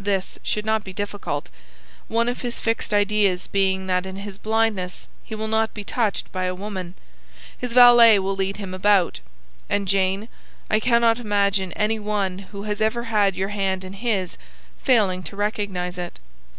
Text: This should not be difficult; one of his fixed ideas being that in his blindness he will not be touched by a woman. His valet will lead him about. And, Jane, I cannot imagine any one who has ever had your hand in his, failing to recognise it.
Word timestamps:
This 0.00 0.38
should 0.42 0.64
not 0.64 0.84
be 0.84 0.94
difficult; 0.94 1.50
one 2.08 2.30
of 2.30 2.40
his 2.40 2.60
fixed 2.60 2.94
ideas 2.94 3.46
being 3.46 3.86
that 3.88 4.06
in 4.06 4.16
his 4.16 4.38
blindness 4.38 5.06
he 5.22 5.34
will 5.34 5.48
not 5.48 5.74
be 5.74 5.84
touched 5.84 6.32
by 6.32 6.44
a 6.44 6.54
woman. 6.54 6.94
His 7.58 7.74
valet 7.74 8.18
will 8.18 8.34
lead 8.34 8.56
him 8.56 8.72
about. 8.72 9.20
And, 9.68 9.86
Jane, 9.86 10.30
I 10.70 10.80
cannot 10.80 11.18
imagine 11.20 11.72
any 11.74 11.98
one 11.98 12.38
who 12.38 12.62
has 12.62 12.80
ever 12.80 13.02
had 13.02 13.36
your 13.36 13.50
hand 13.50 13.84
in 13.84 13.92
his, 13.92 14.38
failing 14.82 15.22
to 15.24 15.36
recognise 15.36 15.98
it. 15.98 16.20